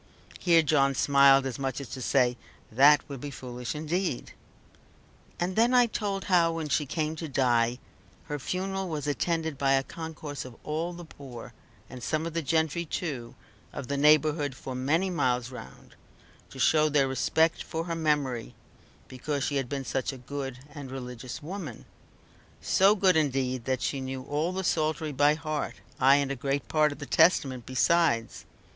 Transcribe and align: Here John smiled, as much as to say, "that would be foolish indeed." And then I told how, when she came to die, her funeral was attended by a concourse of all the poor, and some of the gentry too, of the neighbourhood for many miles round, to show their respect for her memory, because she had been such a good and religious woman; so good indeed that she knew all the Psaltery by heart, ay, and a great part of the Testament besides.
Here 0.39 0.63
John 0.63 0.95
smiled, 0.95 1.45
as 1.45 1.59
much 1.59 1.79
as 1.79 1.87
to 1.89 2.01
say, 2.01 2.35
"that 2.71 3.07
would 3.07 3.21
be 3.21 3.29
foolish 3.29 3.75
indeed." 3.75 4.33
And 5.39 5.55
then 5.55 5.75
I 5.75 5.85
told 5.85 6.23
how, 6.23 6.53
when 6.53 6.69
she 6.69 6.87
came 6.87 7.15
to 7.17 7.27
die, 7.27 7.77
her 8.23 8.39
funeral 8.39 8.89
was 8.89 9.05
attended 9.05 9.59
by 9.59 9.73
a 9.73 9.83
concourse 9.83 10.43
of 10.43 10.55
all 10.63 10.91
the 10.93 11.05
poor, 11.05 11.53
and 11.87 12.01
some 12.01 12.25
of 12.25 12.33
the 12.33 12.41
gentry 12.41 12.83
too, 12.83 13.35
of 13.71 13.89
the 13.89 13.95
neighbourhood 13.95 14.55
for 14.55 14.73
many 14.73 15.11
miles 15.11 15.51
round, 15.51 15.93
to 16.49 16.57
show 16.57 16.89
their 16.89 17.07
respect 17.07 17.61
for 17.61 17.83
her 17.83 17.93
memory, 17.93 18.55
because 19.07 19.43
she 19.43 19.57
had 19.57 19.69
been 19.69 19.85
such 19.85 20.11
a 20.11 20.17
good 20.17 20.57
and 20.73 20.89
religious 20.89 21.43
woman; 21.43 21.85
so 22.59 22.95
good 22.95 23.15
indeed 23.15 23.65
that 23.65 23.83
she 23.83 24.01
knew 24.01 24.23
all 24.23 24.51
the 24.51 24.63
Psaltery 24.63 25.11
by 25.11 25.35
heart, 25.35 25.75
ay, 25.99 26.15
and 26.15 26.31
a 26.31 26.35
great 26.35 26.67
part 26.67 26.91
of 26.91 26.97
the 26.97 27.05
Testament 27.05 27.67
besides. 27.67 28.45